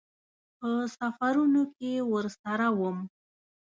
[0.57, 2.97] په سفرونو کې ورسره وم.